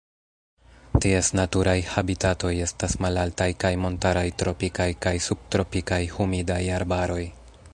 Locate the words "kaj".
3.65-3.71, 5.07-5.13